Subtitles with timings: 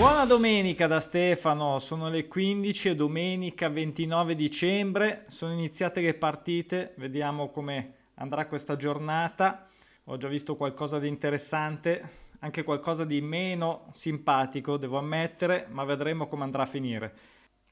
[0.00, 6.94] Buona domenica da Stefano, sono le 15 e domenica 29 dicembre, sono iniziate le partite,
[6.96, 9.68] vediamo come andrà questa giornata.
[10.04, 12.02] Ho già visto qualcosa di interessante,
[12.38, 17.14] anche qualcosa di meno simpatico, devo ammettere, ma vedremo come andrà a finire.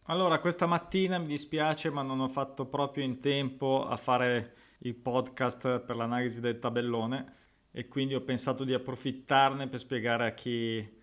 [0.08, 4.94] Allora, questa mattina mi dispiace, ma non ho fatto proprio in tempo a fare il
[4.96, 7.36] podcast per l'analisi del tabellone
[7.70, 10.96] e quindi ho pensato di approfittarne per spiegare a chi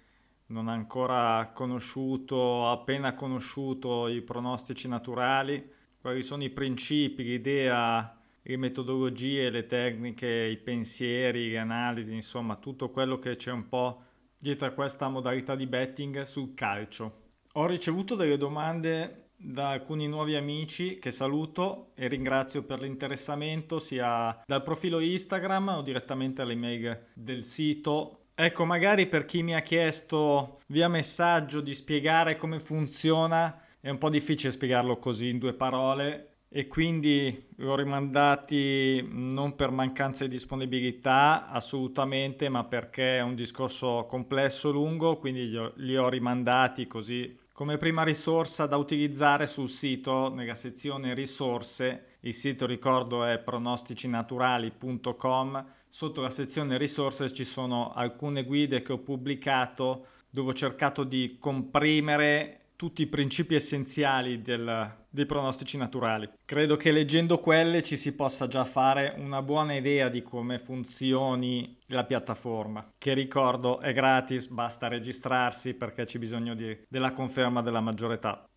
[0.47, 8.57] non ha ancora conosciuto, appena conosciuto i pronostici naturali, quali sono i principi, l'idea, le
[8.57, 14.01] metodologie, le tecniche, i pensieri, le analisi, insomma tutto quello che c'è un po'
[14.37, 17.23] dietro a questa modalità di betting sul calcio.
[17.53, 24.43] Ho ricevuto delle domande da alcuni nuovi amici che saluto e ringrazio per l'interessamento sia
[24.45, 30.59] dal profilo Instagram o direttamente all'email del sito Ecco, magari per chi mi ha chiesto
[30.67, 36.39] via messaggio di spiegare come funziona, è un po' difficile spiegarlo così in due parole
[36.49, 44.05] e quindi l'ho rimandati non per mancanza di disponibilità assolutamente, ma perché è un discorso
[44.05, 50.27] complesso, lungo, quindi ho, li ho rimandati così come prima risorsa da utilizzare sul sito
[50.27, 52.14] nella sezione risorse.
[52.25, 58.97] Il sito ricordo è pronosticinaturali.com Sotto la sezione risorse ci sono alcune guide che ho
[58.97, 66.27] pubblicato dove ho cercato di comprimere tutti i principi essenziali del, dei pronostici naturali.
[66.43, 71.77] Credo che leggendo quelle ci si possa già fare una buona idea di come funzioni
[71.87, 77.81] la piattaforma, che ricordo è gratis, basta registrarsi perché c'è bisogno di, della conferma della
[77.81, 78.49] maggiore età.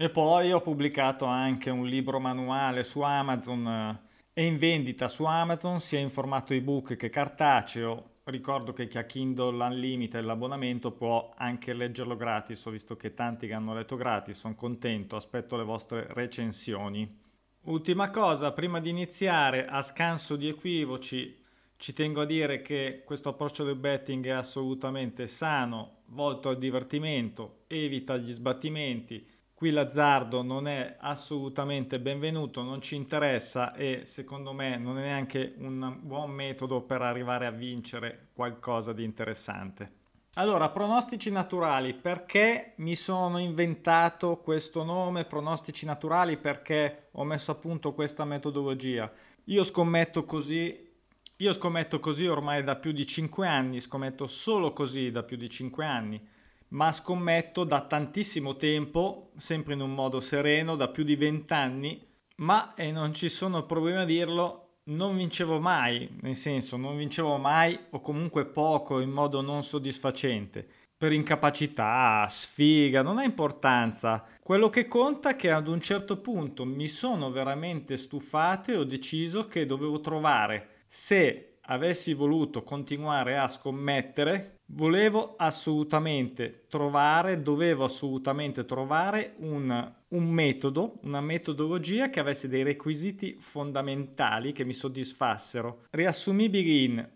[0.00, 3.98] E poi ho pubblicato anche un libro manuale su Amazon
[4.32, 8.18] è in vendita su Amazon sia in formato ebook che cartaceo.
[8.22, 13.48] Ricordo che chi ha Kindle Unlimited l'abbonamento può anche leggerlo gratis, ho visto che tanti
[13.48, 17.20] che hanno letto gratis, sono contento, aspetto le vostre recensioni.
[17.62, 21.42] Ultima cosa, prima di iniziare, a scanso di equivoci,
[21.76, 27.64] ci tengo a dire che questo approccio del betting è assolutamente sano, volto al divertimento,
[27.66, 29.26] evita gli sbattimenti,
[29.58, 35.54] Qui l'azzardo non è assolutamente benvenuto, non ci interessa e secondo me non è neanche
[35.58, 39.90] un buon metodo per arrivare a vincere qualcosa di interessante.
[40.34, 47.56] Allora, pronostici naturali, perché mi sono inventato questo nome, pronostici naturali, perché ho messo a
[47.56, 49.10] punto questa metodologia?
[49.46, 50.88] Io scommetto così,
[51.34, 55.50] io scommetto così ormai da più di 5 anni, scommetto solo così da più di
[55.50, 56.36] 5 anni
[56.68, 62.06] ma scommetto da tantissimo tempo, sempre in un modo sereno, da più di vent'anni,
[62.36, 67.36] ma, e non ci sono problemi a dirlo, non vincevo mai, nel senso non vincevo
[67.36, 70.66] mai o comunque poco in modo non soddisfacente.
[70.96, 74.24] Per incapacità, sfiga, non ha importanza.
[74.42, 78.84] Quello che conta è che ad un certo punto mi sono veramente stufato e ho
[78.84, 88.66] deciso che dovevo trovare se avessi voluto continuare a scommettere Volevo assolutamente trovare, dovevo assolutamente
[88.66, 96.84] trovare un, un, metodo, una metodologia che avesse dei requisiti fondamentali che mi soddisfassero, riassumibili
[96.84, 97.08] in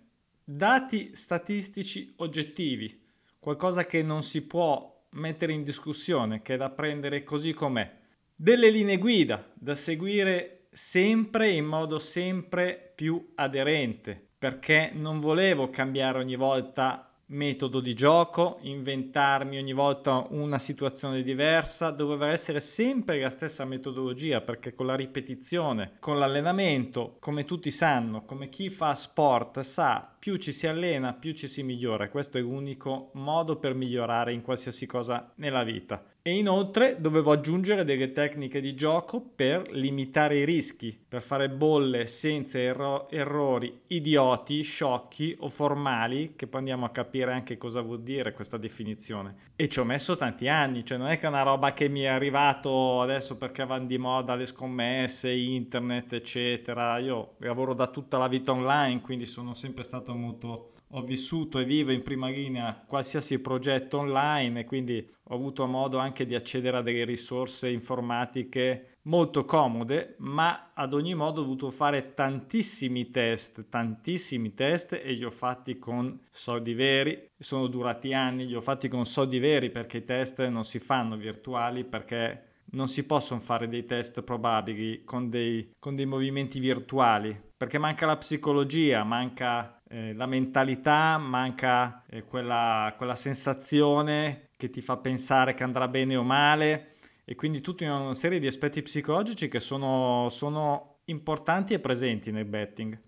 [0.42, 3.02] dati statistici oggettivi,
[3.38, 7.98] qualcosa che non si può mettere in discussione, che è da prendere così com'è,
[8.34, 16.18] delle linee guida da seguire sempre in modo sempre più aderente, perché non volevo cambiare
[16.18, 23.30] ogni volta metodo di gioco, inventarmi ogni volta una situazione diversa, doveva essere sempre la
[23.30, 29.60] stessa metodologia perché con la ripetizione, con l'allenamento, come tutti sanno, come chi fa sport
[29.60, 32.08] sa, più ci si allena, più ci si migliora.
[32.08, 36.11] Questo è l'unico modo per migliorare in qualsiasi cosa nella vita.
[36.24, 42.06] E inoltre dovevo aggiungere delle tecniche di gioco per limitare i rischi, per fare bolle
[42.06, 48.04] senza erro- errori idioti, sciocchi o formali, che poi andiamo a capire anche cosa vuol
[48.04, 49.50] dire questa definizione.
[49.56, 52.02] E ci ho messo tanti anni, cioè non è che è una roba che mi
[52.02, 56.98] è arrivato adesso perché vanno di moda le scommesse, internet, eccetera.
[56.98, 61.64] Io lavoro da tutta la vita online, quindi sono sempre stato molto ho vissuto e
[61.64, 66.76] vivo in prima linea qualsiasi progetto online e quindi ho avuto modo anche di accedere
[66.78, 73.68] a delle risorse informatiche molto comode, ma ad ogni modo ho dovuto fare tantissimi test,
[73.68, 78.88] tantissimi test e li ho fatti con soldi veri, sono durati anni, li ho fatti
[78.88, 83.68] con soldi veri perché i test non si fanno virtuali perché non si possono fare
[83.68, 90.14] dei test probabili con dei, con dei movimenti virtuali perché manca la psicologia, manca eh,
[90.14, 96.22] la mentalità, manca eh, quella, quella sensazione che ti fa pensare che andrà bene o
[96.22, 96.94] male
[97.24, 102.46] e quindi tutta una serie di aspetti psicologici che sono, sono importanti e presenti nel
[102.46, 102.98] betting.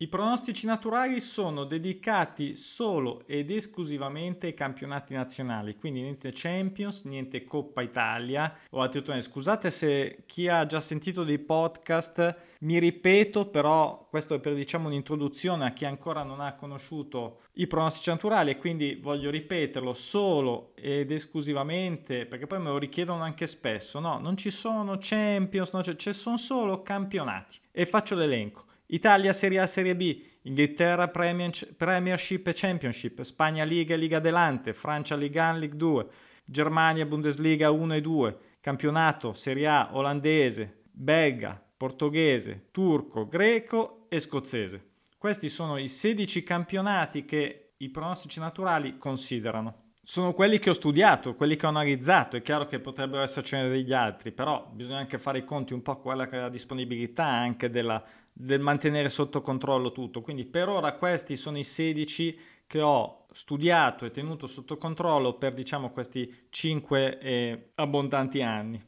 [0.00, 7.42] I pronostici naturali sono dedicati solo ed esclusivamente ai campionati nazionali, quindi niente Champions, niente
[7.42, 9.20] Coppa Italia o altri.
[9.20, 14.86] Scusate se chi ha già sentito dei podcast mi ripeto, però questo è per diciamo
[14.86, 20.74] un'introduzione a chi ancora non ha conosciuto i pronostici naturali e quindi voglio ripeterlo solo
[20.76, 23.98] ed esclusivamente perché poi me lo richiedono anche spesso.
[23.98, 28.66] No, non ci sono Champions, no, cioè, ci sono solo campionati e faccio l'elenco.
[28.90, 35.14] Italia Serie A Serie B, Inghilterra Premiership e Championship, Spagna Liga e Liga Adelante, Francia
[35.14, 36.06] Ligue 1, Ligue 2,
[36.46, 44.86] Germania Bundesliga 1 e 2, campionato Serie A olandese, belga, portoghese, turco, greco e scozzese.
[45.18, 51.34] Questi sono i 16 campionati che i pronostici naturali considerano sono quelli che ho studiato,
[51.34, 52.38] quelli che ho analizzato.
[52.38, 55.98] È chiaro che potrebbero essercene degli altri, però bisogna anche fare i conti un po'
[55.98, 58.02] quella che è la disponibilità anche della,
[58.40, 60.20] del mantenere sotto controllo tutto.
[60.20, 62.38] Quindi per ora questi sono i 16
[62.68, 68.80] che ho studiato e tenuto sotto controllo per diciamo questi 5 eh, abbondanti anni.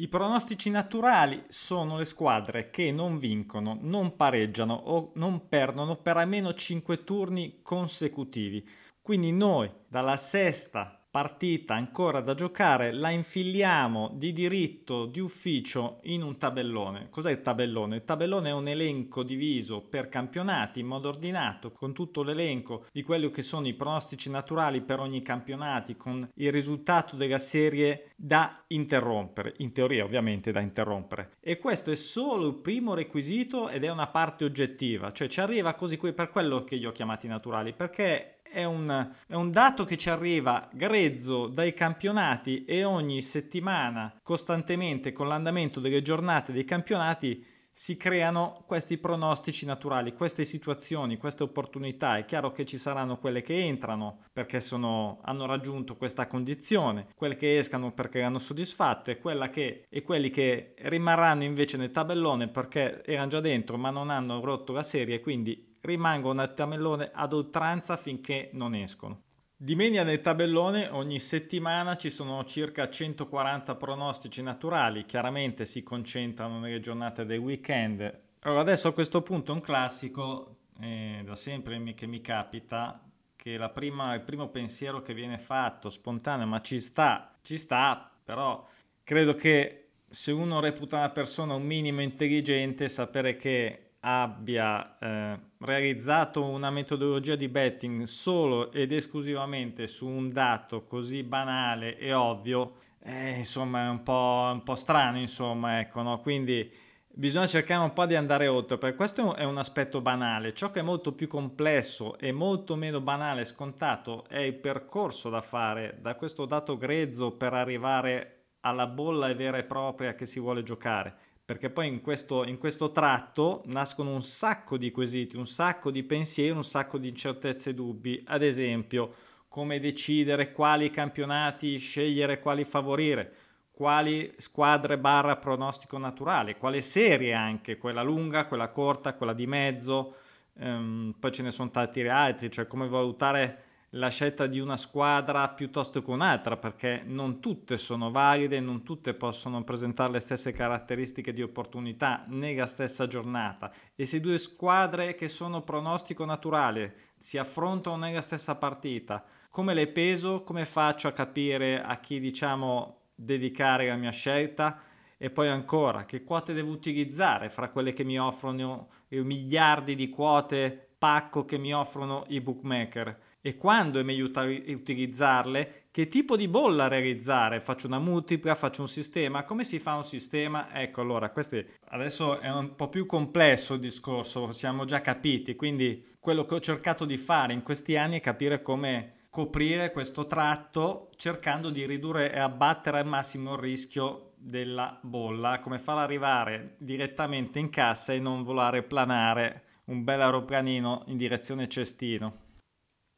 [0.00, 6.16] I pronostici naturali sono le squadre che non vincono, non pareggiano o non perdono per
[6.16, 8.66] almeno 5 turni consecutivi.
[9.00, 16.22] Quindi noi dalla sesta partita ancora da giocare la infiliamo di diritto, di ufficio in
[16.22, 17.08] un tabellone.
[17.10, 17.96] Cos'è il tabellone?
[17.96, 23.02] Il tabellone è un elenco diviso per campionati in modo ordinato, con tutto l'elenco di
[23.02, 28.62] quelli che sono i pronostici naturali per ogni campionato, con il risultato della serie da
[28.68, 31.36] interrompere, in teoria ovviamente da interrompere.
[31.40, 35.74] E questo è solo il primo requisito ed è una parte oggettiva, cioè ci arriva
[35.74, 39.96] così per quello che io ho chiamati naturali, perché è un, è un, dato che
[39.96, 47.44] ci arriva grezzo dai campionati e ogni settimana, costantemente con l'andamento delle giornate dei campionati,
[47.78, 52.16] si creano questi pronostici naturali, queste situazioni, queste opportunità.
[52.16, 57.36] È chiaro che ci saranno quelle che entrano perché sono, hanno raggiunto questa condizione, quelle
[57.36, 59.20] che escano perché erano soddisfatte,
[59.52, 64.40] che, e quelli che rimarranno invece nel tabellone perché erano già dentro ma non hanno
[64.40, 69.22] rotto la serie e quindi rimangono nel tabellone ad oltranza finché non escono.
[69.60, 76.60] Di media nel tabellone ogni settimana ci sono circa 140 pronostici naturali, chiaramente si concentrano
[76.60, 78.20] nelle giornate del weekend.
[78.42, 83.02] Allora adesso a questo punto un classico, eh, da sempre che mi capita,
[83.34, 88.64] che prima, il primo pensiero che viene fatto, spontaneo, ma ci sta, ci sta, però
[89.02, 96.44] credo che se uno reputa una persona un minimo intelligente, sapere che abbia eh, realizzato
[96.44, 103.38] una metodologia di betting solo ed esclusivamente su un dato così banale e ovvio, eh,
[103.38, 106.20] insomma è un po', un po', strano, insomma, ecco, no?
[106.20, 106.70] Quindi
[107.08, 110.54] bisogna cercare un po' di andare oltre, perché questo è un aspetto banale.
[110.54, 115.28] Ciò che è molto più complesso e molto meno banale e scontato è il percorso
[115.28, 120.40] da fare da questo dato grezzo per arrivare alla bolla vera e propria che si
[120.40, 125.46] vuole giocare perché poi in questo, in questo, tratto nascono un sacco di quesiti, un
[125.46, 128.22] sacco di pensieri, un sacco di incertezze e dubbi.
[128.26, 129.14] Ad esempio,
[129.48, 133.32] come decidere quali campionati scegliere, quali favorire,
[133.70, 140.16] quali squadre barra pronostico naturale, quale serie anche, quella lunga, quella corta, quella di mezzo,
[140.58, 145.48] ehm, poi ce ne sono tanti altri, cioè come valutare la scelta di una squadra
[145.48, 151.32] piuttosto che un'altra, perché non tutte sono valide, non tutte possono presentare le stesse caratteristiche
[151.32, 153.72] di opportunità nella stessa giornata.
[153.94, 159.88] E se due squadre che sono pronostico naturale si affrontano nella stessa partita, come le
[159.88, 160.42] peso?
[160.42, 164.82] Come faccio a capire a chi diciamo dedicare la mia scelta?
[165.16, 170.90] E poi ancora, che quote devo utilizzare fra quelle che mi offrono miliardi di quote
[170.98, 173.27] pacco che mi offrono i bookmaker?
[173.48, 178.88] E quando è meglio utilizzarle, che tipo di bolla realizzare, faccio una multipla, faccio un
[178.88, 180.68] sistema, come si fa un sistema?
[180.70, 181.56] Ecco, allora, questo
[181.88, 186.60] adesso è un po' più complesso il discorso, siamo già capiti, quindi quello che ho
[186.60, 192.30] cercato di fare in questi anni è capire come coprire questo tratto cercando di ridurre
[192.30, 198.18] e abbattere al massimo il rischio della bolla, come farla arrivare direttamente in cassa e
[198.18, 202.47] non volare planare un bel aeroplanino in direzione cestino.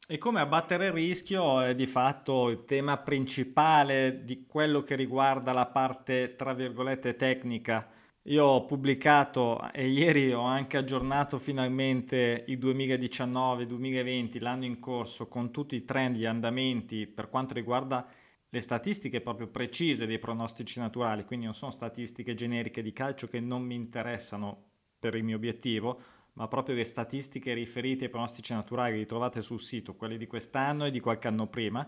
[0.07, 5.53] E come abbattere il rischio è di fatto il tema principale di quello che riguarda
[5.53, 7.89] la parte, tra virgolette, tecnica.
[8.23, 15.49] Io ho pubblicato e ieri ho anche aggiornato finalmente il 2019-2020, l'anno in corso, con
[15.49, 18.05] tutti i trend, gli andamenti per quanto riguarda
[18.49, 23.39] le statistiche proprio precise dei pronostici naturali, quindi non sono statistiche generiche di calcio che
[23.39, 24.65] non mi interessano
[24.99, 26.01] per il mio obiettivo,
[26.41, 30.85] ma proprio le statistiche riferite ai pronostici naturali che ritrovate sul sito, quelle di quest'anno
[30.85, 31.87] e di qualche anno prima.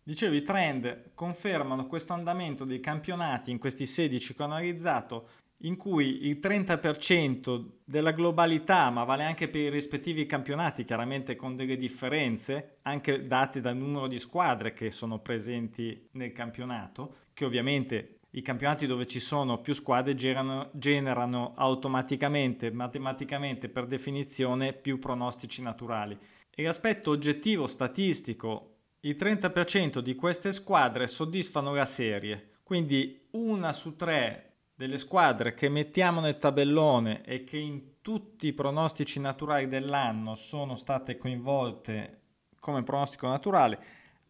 [0.00, 5.28] Dicevo, i trend confermano questo andamento dei campionati in questi 16 che ho analizzato
[5.62, 11.56] in cui il 30% della globalità, ma vale anche per i rispettivi campionati, chiaramente con
[11.56, 18.17] delle differenze, anche date dal numero di squadre che sono presenti nel campionato, che ovviamente
[18.32, 25.62] i campionati dove ci sono più squadre generano, generano automaticamente, matematicamente, per definizione, più pronostici
[25.62, 26.18] naturali.
[26.54, 33.96] E l'aspetto oggettivo statistico, il 30% di queste squadre soddisfano la serie, quindi una su
[33.96, 34.44] tre
[34.74, 40.76] delle squadre che mettiamo nel tabellone e che in tutti i pronostici naturali dell'anno sono
[40.76, 42.20] state coinvolte
[42.60, 43.78] come pronostico naturale,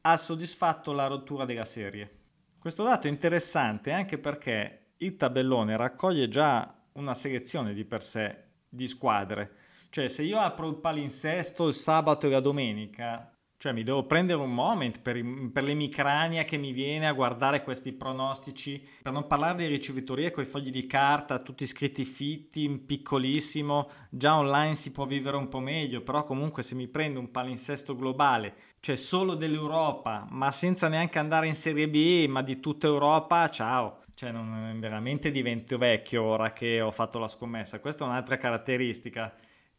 [0.02, 2.10] ha soddisfatto la rottura della serie.
[2.58, 8.46] Questo dato è interessante anche perché il tabellone raccoglie già una selezione di per sé
[8.68, 9.52] di squadre.
[9.90, 14.40] Cioè se io apro il palinsesto il sabato e la domenica cioè mi devo prendere
[14.40, 15.20] un moment per,
[15.52, 20.44] per l'emicrania che mi viene a guardare questi pronostici, per non parlare di ricevitorie con
[20.44, 25.58] i fogli di carta, tutti scritti fitti, piccolissimo, già online si può vivere un po'
[25.58, 31.18] meglio, però comunque se mi prendo un palinsesto globale, cioè solo dell'Europa, ma senza neanche
[31.18, 34.02] andare in Serie B, ma di tutta Europa, ciao.
[34.14, 39.32] Cioè non, veramente divento vecchio ora che ho fatto la scommessa, questa è un'altra caratteristica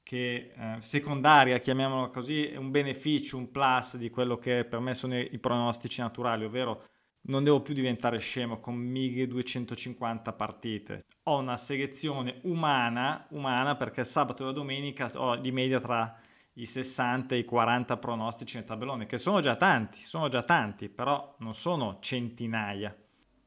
[0.10, 4.96] che eh, secondaria, chiamiamola così, è un beneficio, un plus di quello che per me
[4.96, 6.84] sono i, i pronostici naturali, ovvero
[7.28, 11.06] non devo più diventare scemo con 1250 partite.
[11.26, 16.20] Ho una selezione umana, umana perché sabato e la domenica ho di media tra
[16.54, 20.90] i 60 e i 40 pronostici nel tabellone, che sono già tanti, sono già tanti,
[20.90, 22.98] però non sono centinaia.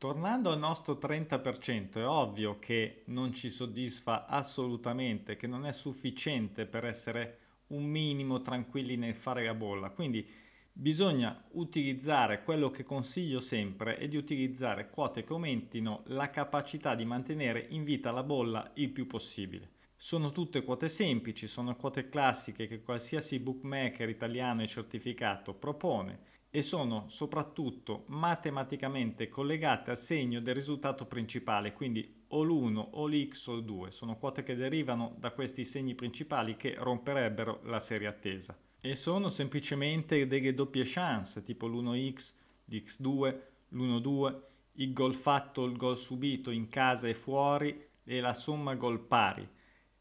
[0.03, 6.67] Tornando al nostro 30%, è ovvio che non ci soddisfa assolutamente, che non è sufficiente
[6.67, 9.91] per essere un minimo tranquilli nel fare la bolla.
[9.91, 10.29] Quindi
[10.73, 17.05] bisogna utilizzare quello che consiglio sempre è di utilizzare quote che aumentino la capacità di
[17.05, 19.71] mantenere in vita la bolla il più possibile.
[19.95, 26.61] Sono tutte quote semplici, sono quote classiche che qualsiasi bookmaker italiano e certificato propone e
[26.61, 33.55] sono soprattutto matematicamente collegate al segno del risultato principale, quindi o l'1 o l'x o
[33.55, 38.55] il 2, sono quote che derivano da questi segni principali che romperebbero la serie attesa.
[38.83, 42.35] E sono semplicemente delle doppie chance, tipo l'1x,
[42.69, 43.39] l'x2,
[43.71, 44.41] l'1-2,
[44.73, 49.49] il gol fatto, il gol subito in casa e fuori e la somma gol pari.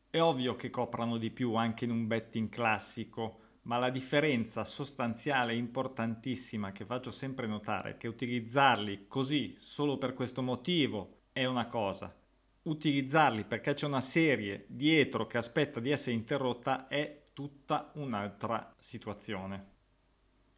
[0.10, 5.54] È ovvio che coprano di più anche in un betting classico, ma la differenza sostanziale
[5.54, 11.46] e importantissima che faccio sempre notare è che utilizzarli così solo per questo motivo è
[11.46, 12.16] una cosa,
[12.64, 19.70] utilizzarli perché c'è una serie dietro che aspetta di essere interrotta è tutta un'altra situazione.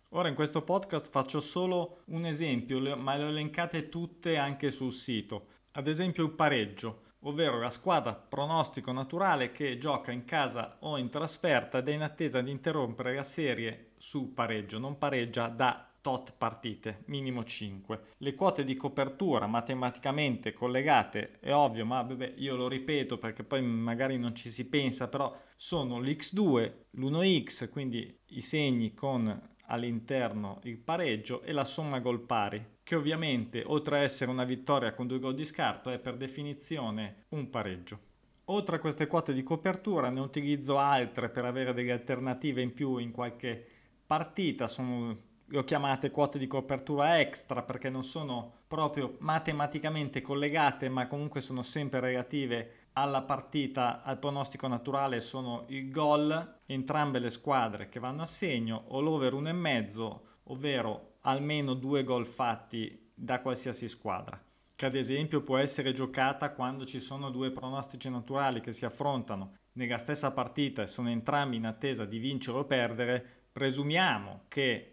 [0.09, 4.91] Ora in questo podcast faccio solo un esempio, ma le ho elencate tutte anche sul
[4.91, 5.47] sito.
[5.71, 11.09] Ad esempio il pareggio ovvero la squadra pronostico naturale che gioca in casa o in
[11.09, 16.33] trasferta ed è in attesa di interrompere la serie su pareggio, non pareggia da tot
[16.37, 18.01] partite, minimo 5.
[18.17, 23.61] Le quote di copertura matematicamente collegate, è ovvio, ma vabbè, io lo ripeto perché poi
[23.61, 30.77] magari non ci si pensa, però sono l'x2, l'1x, quindi i segni con all'interno il
[30.77, 35.19] pareggio e la somma gol pari, che ovviamente oltre a essere una vittoria con due
[35.19, 38.11] gol di scarto è per definizione un pareggio.
[38.47, 42.97] Oltre a queste quote di copertura ne utilizzo altre per avere delle alternative in più
[42.97, 43.65] in qualche
[44.05, 50.89] partita, sono le ho chiamate quote di copertura extra perché non sono proprio matematicamente collegate
[50.89, 57.29] ma comunque sono sempre relative alla partita, al pronostico naturale sono il gol, entrambe le
[57.29, 63.89] squadre che vanno a segno o l'over 1,5 ovvero almeno due gol fatti da qualsiasi
[63.89, 64.41] squadra
[64.75, 69.55] che ad esempio può essere giocata quando ci sono due pronostici naturali che si affrontano
[69.73, 74.89] nella stessa partita e sono entrambi in attesa di vincere o perdere, presumiamo che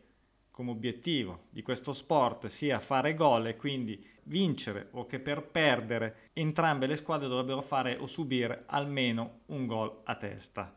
[0.51, 6.31] come obiettivo di questo sport sia fare gol e quindi vincere o che per perdere
[6.35, 10.75] entrambe le squadre dovrebbero fare o subire almeno un gol a testa.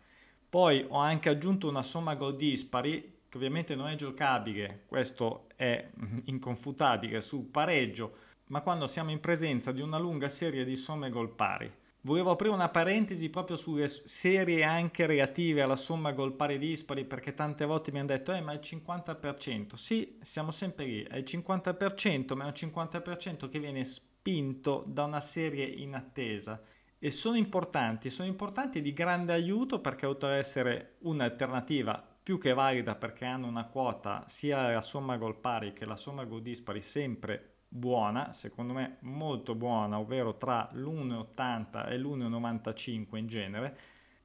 [0.50, 5.90] Poi ho anche aggiunto una somma gol dispari che ovviamente non è giocabile, questo è
[6.25, 8.16] inconfutabile sul pareggio,
[8.48, 11.72] ma quando siamo in presenza di una lunga serie di somme gol pari.
[12.02, 17.34] Volevo aprire una parentesi proprio sulle serie anche relative alla somma gol pari dispari perché
[17.34, 19.75] tante volte mi hanno detto eh ma è il 50%.
[19.75, 25.06] Sì, siamo sempre lì, è il 50% ma è un 50% che viene spinto da
[25.06, 26.62] una serie in attesa
[27.00, 32.53] e sono importanti, sono importanti di grande aiuto perché oltre ad essere un'alternativa più che
[32.53, 36.82] valida perché hanno una quota sia la somma gol pari che la somma gol dispari
[36.82, 43.77] sempre buona, secondo me molto buona, ovvero tra l'1,80 e l'1,95 in genere,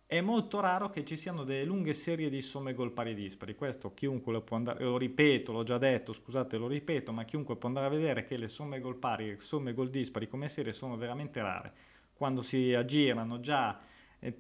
[0.07, 3.55] è molto raro che ci siano delle lunghe serie di somme gol pari dispari.
[3.55, 7.57] Questo chiunque lo può andare, lo ripeto, l'ho già detto, scusate, lo ripeto, ma chiunque
[7.57, 10.49] può andare a vedere che le somme gol pari e le somme gol dispari come
[10.49, 11.73] serie sono veramente rare.
[12.14, 13.78] Quando si aggirano già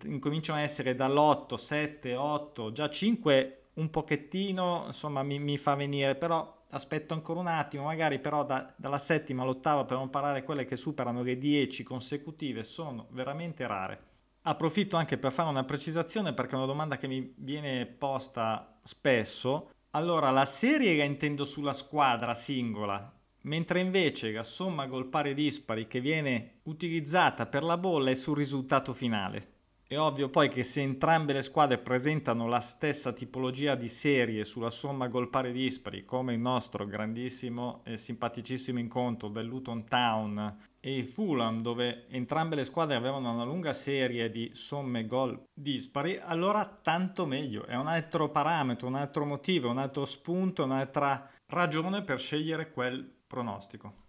[0.04, 6.16] incominciano a essere dall'8, 7, 8, già 5 un pochettino, insomma mi, mi fa venire,
[6.16, 10.64] però aspetto ancora un attimo, magari però da, dalla settima all'ottava per non parlare quelle
[10.64, 14.00] che superano le 10 consecutive sono veramente rare.
[14.42, 19.70] Approfitto anche per fare una precisazione perché è una domanda che mi viene posta spesso.
[19.90, 25.86] Allora, la serie la intendo sulla squadra singola, mentre invece la somma gol pari dispari
[25.86, 29.56] che viene utilizzata per la bolla è sul risultato finale.
[29.90, 34.68] È ovvio poi che se entrambe le squadre presentano la stessa tipologia di serie sulla
[34.68, 41.06] somma gol pari dispari, come il nostro grandissimo e simpaticissimo incontro del Luton Town e
[41.06, 47.24] Fulham, dove entrambe le squadre avevano una lunga serie di somme gol dispari, allora tanto
[47.24, 47.64] meglio.
[47.64, 53.10] È un altro parametro, un altro motivo, un altro spunto, un'altra ragione per scegliere quel
[53.26, 54.07] pronostico.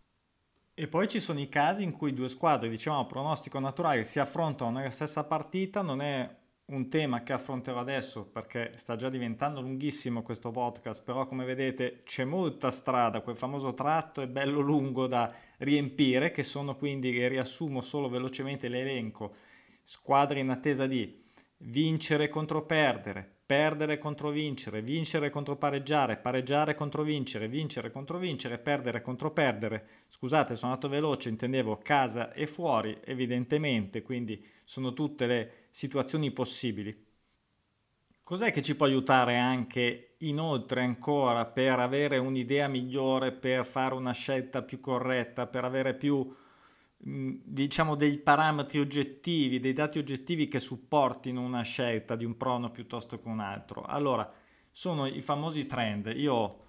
[0.81, 4.71] E poi ci sono i casi in cui due squadre, diciamo pronostico naturale, si affrontano
[4.71, 6.33] nella stessa partita, non è
[6.67, 12.03] un tema che affronterò adesso perché sta già diventando lunghissimo questo podcast, però come vedete
[12.05, 17.81] c'è molta strada, quel famoso tratto è bello lungo da riempire, che sono quindi, riassumo
[17.81, 19.35] solo velocemente l'elenco,
[19.83, 21.25] squadre in attesa di
[21.57, 28.59] vincere contro perdere, perdere contro vincere, vincere contro pareggiare, pareggiare contro vincere, vincere contro vincere,
[28.59, 29.88] perdere contro perdere.
[30.07, 36.96] Scusate, sono andato veloce, intendevo casa e fuori, evidentemente, quindi sono tutte le situazioni possibili.
[38.22, 44.12] Cos'è che ci può aiutare anche inoltre ancora per avere un'idea migliore, per fare una
[44.12, 46.31] scelta più corretta, per avere più
[47.01, 53.20] diciamo dei parametri oggettivi, dei dati oggettivi che supportino una scelta di un prono piuttosto
[53.20, 53.83] che un altro.
[53.83, 54.29] Allora,
[54.70, 56.12] sono i famosi trend.
[56.16, 56.66] Io,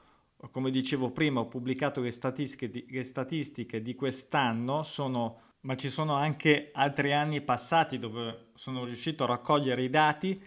[0.52, 5.88] come dicevo prima, ho pubblicato le statistiche di, le statistiche di quest'anno, sono, ma ci
[5.88, 10.40] sono anche altri anni passati dove sono riuscito a raccogliere i dati.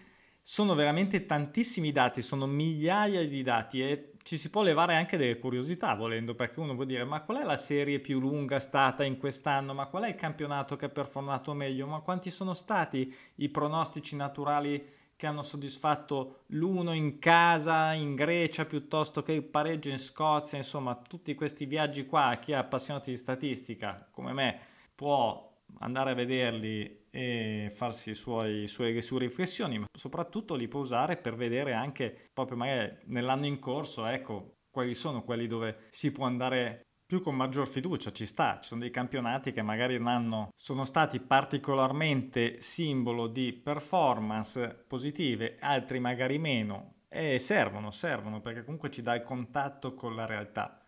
[0.46, 5.38] Sono veramente tantissimi dati, sono migliaia di dati e ci si può levare anche delle
[5.38, 9.18] curiosità volendo, perché uno può dire ma qual è la serie più lunga stata in
[9.18, 13.50] quest'anno, ma qual è il campionato che ha performato meglio, ma quanti sono stati i
[13.50, 14.82] pronostici naturali
[15.14, 20.96] che hanno soddisfatto l'uno in casa in Grecia piuttosto che il pareggio in Scozia, insomma
[20.96, 24.58] tutti questi viaggi qua, chi è appassionato di statistica come me
[24.94, 31.36] può andare a vederli e farsi le sue riflessioni, ma soprattutto li può usare per
[31.36, 36.82] vedere anche proprio magari nell'anno in corso, ecco, quali sono quelli dove si può andare
[37.06, 40.84] più con maggior fiducia, ci sta, ci sono dei campionati che magari un anno sono
[40.84, 49.02] stati particolarmente simbolo di performance positive, altri magari meno, e servono, servono perché comunque ci
[49.02, 50.82] dà il contatto con la realtà.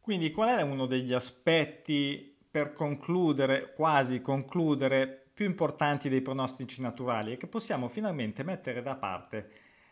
[0.00, 7.32] Quindi qual è uno degli aspetti per concludere, quasi concludere, più importanti dei pronostici naturali
[7.32, 9.50] e che possiamo finalmente mettere da parte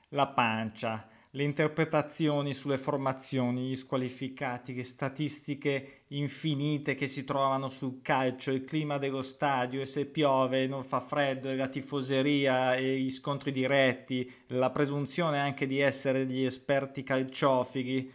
[0.09, 8.01] la pancia, le interpretazioni sulle formazioni, gli squalificati, le statistiche infinite che si trovano sul
[8.01, 12.99] calcio, il clima dello stadio e se piove, non fa freddo, e la tifoseria e
[12.99, 18.11] gli scontri diretti, la presunzione anche di essere degli esperti calciofili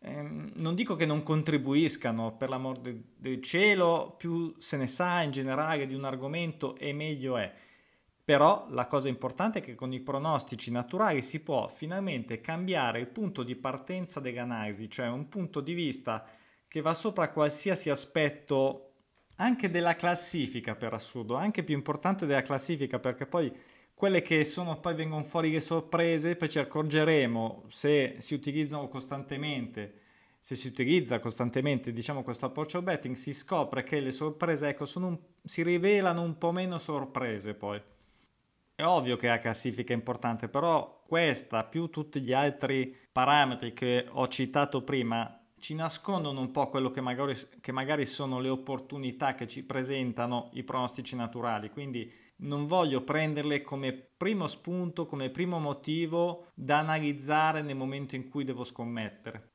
[0.00, 5.22] ehm, non dico che non contribuiscano, per l'amor de- del cielo, più se ne sa
[5.22, 7.52] in generale di un argomento e meglio è.
[8.24, 13.08] Però la cosa importante è che con i pronostici naturali si può finalmente cambiare il
[13.08, 16.24] punto di partenza dell'analisi, cioè un punto di vista
[16.68, 18.90] che va sopra qualsiasi aspetto
[19.36, 23.52] anche della classifica per assurdo, anche più importante della classifica perché poi
[24.00, 29.92] quelle che sono poi vengono fuori le sorprese, poi ci accorgeremo se si utilizzano costantemente,
[30.38, 35.18] se si utilizza costantemente diciamo questo approccio betting, si scopre che le sorprese ecco, un,
[35.44, 37.78] si rivelano un po' meno sorprese poi.
[38.74, 44.06] È ovvio che la classifica è importante, però questa più tutti gli altri parametri che
[44.08, 49.34] ho citato prima ci nascondono un po' quello che magari, che magari sono le opportunità
[49.34, 51.70] che ci presentano i pronostici naturali.
[51.70, 58.28] Quindi non voglio prenderle come primo spunto, come primo motivo da analizzare nel momento in
[58.28, 59.48] cui devo scommettere.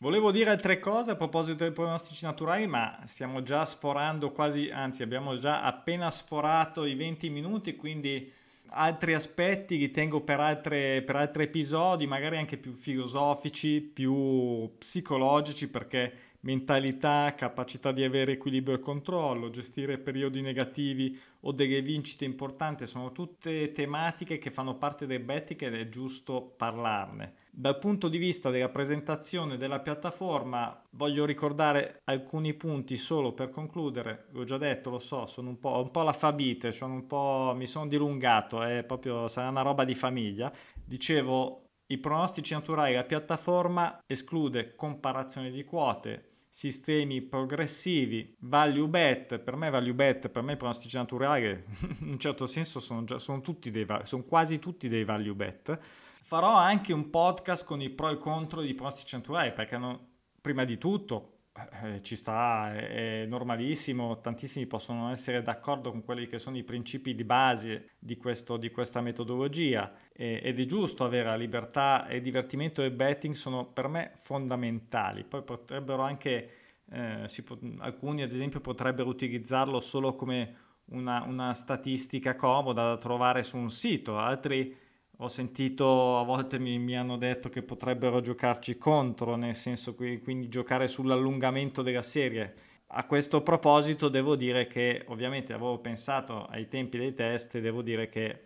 [0.00, 5.02] Volevo dire altre cose a proposito dei pronostici naturali, ma stiamo già sforando quasi, anzi
[5.02, 8.32] abbiamo già appena sforato i 20 minuti, quindi
[8.70, 15.68] altri aspetti li tengo per, altre, per altri episodi, magari anche più filosofici, più psicologici,
[15.68, 22.86] perché mentalità, capacità di avere equilibrio e controllo, gestire periodi negativi o delle vincite importanti,
[22.86, 27.46] sono tutte tematiche che fanno parte dei betting ed è giusto parlarne.
[27.60, 34.26] Dal punto di vista della presentazione della piattaforma voglio ricordare alcuni punti solo per concludere,
[34.30, 37.54] l'ho già detto, lo so, sono un po', un po la fabite, sono un po',
[37.56, 40.52] mi sono dilungato, è proprio, sarà una roba di famiglia.
[40.84, 49.56] Dicevo, i pronostici naturali, la piattaforma esclude comparazione di quote, sistemi progressivi, value bet, per
[49.56, 51.48] me value bet, per me i pronostici naturali
[52.02, 56.06] in un certo senso sono, già, sono, tutti dei, sono quasi tutti dei value bet.
[56.28, 59.98] Farò anche un podcast con i pro e contro di pronostici naturali perché non,
[60.42, 61.38] prima di tutto
[61.84, 66.64] eh, ci sta, è, è, normalissimo, tantissimi possono essere d'accordo con quelli che sono i
[66.64, 69.90] principi di base di, questo, di questa metodologia.
[70.12, 75.24] E, ed è giusto avere la libertà e divertimento e betting sono per me fondamentali,
[75.24, 76.50] poi potrebbero anche,
[76.90, 80.56] eh, po- alcuni ad esempio potrebbero utilizzarlo solo come
[80.90, 84.86] una, una statistica comoda da trovare su un sito, altri
[85.20, 90.20] ho sentito, a volte mi, mi, hanno detto che potrebbero giocarci contro, nel senso che
[90.20, 92.54] quindi giocare sull'allungamento della serie.
[92.88, 97.82] A questo proposito devo dire che ovviamente avevo pensato ai tempi dei test e devo
[97.82, 98.42] dire che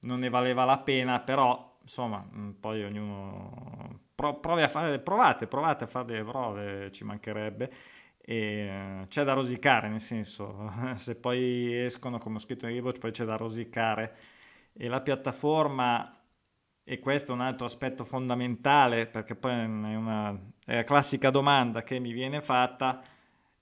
[0.00, 5.84] non ne valeva la pena, però insomma mm, poi ognuno provi a fare, provate, provate
[5.84, 7.72] a fare delle prove, ci mancherebbe.
[8.20, 12.92] E eh, c'è da rosicare, nel senso, se poi escono come ho scritto nel libro,
[12.92, 14.16] poi c'è da rosicare
[14.78, 16.22] e la piattaforma,
[16.84, 21.82] e questo è un altro aspetto fondamentale perché poi è, una, è la classica domanda
[21.82, 23.02] che mi viene fatta,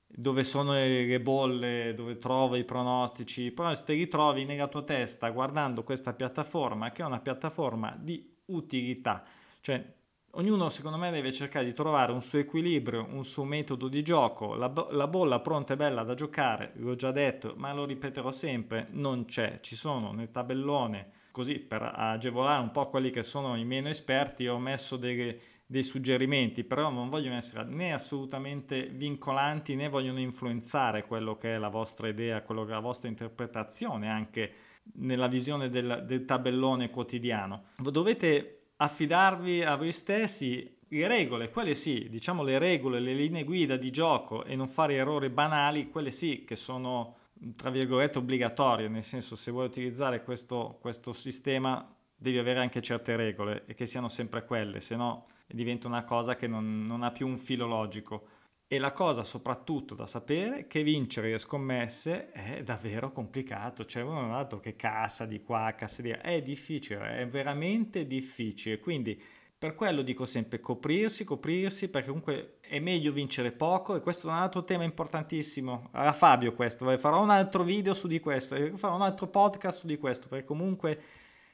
[0.07, 5.83] dove sono le bolle, dove trovo i pronostici, te li trovi nella tua testa guardando
[5.83, 9.25] questa piattaforma che è una piattaforma di utilità,
[9.61, 9.96] cioè
[10.37, 14.55] ognuno secondo me deve cercare di trovare un suo equilibrio, un suo metodo di gioco,
[14.55, 18.89] la, la, bolla pronta e bella da giocare, l'ho già detto, ma lo ripeterò sempre,
[18.91, 23.65] non c'è, ci sono nel tabellone, così per agevolare un po' quelli che sono i
[23.65, 29.89] meno esperti ho messo dei, dei suggerimenti, però non vogliono essere né assolutamente vincolanti né
[29.89, 34.53] vogliono influenzare quello che è la vostra idea, quello che è la vostra interpretazione anche
[34.95, 37.65] nella visione del, del tabellone quotidiano.
[37.77, 43.77] Dovete affidarvi a voi stessi le regole, quelle sì, diciamo le regole, le linee guida
[43.77, 47.17] di gioco e non fare errori banali, quelle sì che sono
[47.55, 51.87] tra virgolette obbligatorie, nel senso se vuoi utilizzare questo, questo sistema
[52.17, 56.35] devi avere anche certe regole e che siano sempre quelle, se no diventa una cosa
[56.35, 58.29] che non, non ha più un filo logico.
[58.69, 64.25] E la cosa soprattutto da sapere è che vincere le scommesse è davvero complicato, uno
[64.25, 69.23] un altro che cassa di qua, cassa di là, è difficile, è veramente difficile, quindi
[69.59, 74.31] per quello dico sempre coprirsi, coprirsi, perché comunque è meglio vincere poco e questo è
[74.31, 75.89] un altro tema importantissimo.
[75.93, 79.87] Alla Fabio questo, farò un altro video su di questo, farò un altro podcast su
[79.87, 81.01] di questo, perché comunque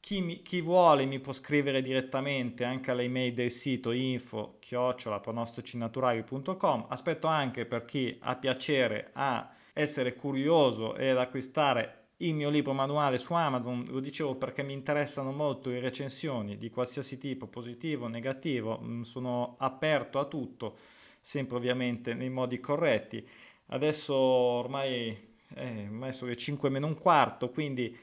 [0.04, 6.84] chi, mi, chi, vuole mi può scrivere direttamente anche all'email del sito info chiocciolapronostici.naturali.com.
[6.90, 12.74] Aspetto anche per chi ha piacere a essere curioso e ad acquistare il mio libro
[12.74, 18.06] manuale su Amazon, lo dicevo perché mi interessano molto le recensioni di qualsiasi tipo, positivo,
[18.06, 20.76] negativo, mm, sono aperto a tutto,
[21.18, 23.26] sempre ovviamente nei modi corretti.
[23.68, 25.16] Adesso ormai,
[25.54, 27.96] eh, ormai sono le 5 meno un quarto, quindi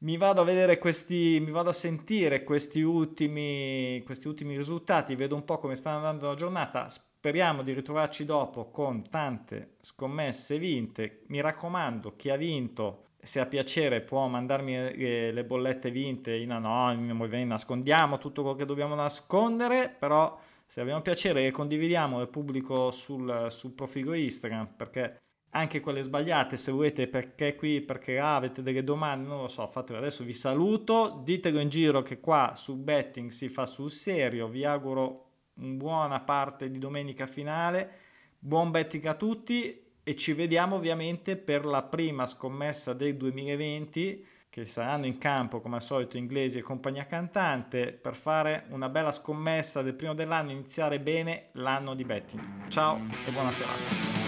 [0.00, 5.34] mi vado a vedere questi, mi vado a sentire questi ultimi, questi ultimi risultati, vedo
[5.34, 6.88] un po' come sta andando la giornata.
[6.88, 11.22] Speriamo di ritrovarci dopo con tante scommesse vinte.
[11.28, 16.52] Mi raccomando, chi ha vinto, se ha piacere, può mandarmi le, le bollette vinte in
[16.52, 23.46] anonimo, nascondiamo tutto quello che dobbiamo nascondere, però se abbiamo piacere condividiamo il pubblico sul,
[23.48, 25.16] sul profilo Instagram perché
[25.50, 29.66] anche quelle sbagliate, se volete perché qui, perché ah, avete delle domande, non lo so,
[29.66, 34.48] fatelo adesso, vi saluto, ditelo in giro che qua su betting si fa sul serio,
[34.48, 37.90] vi auguro una buona parte di domenica finale,
[38.38, 44.64] buon betting a tutti e ci vediamo ovviamente per la prima scommessa del 2020 che
[44.64, 49.82] saranno in campo come al solito inglesi e compagnia cantante per fare una bella scommessa
[49.82, 52.68] del primo dell'anno, iniziare bene l'anno di betting.
[52.68, 54.27] Ciao e buona serata.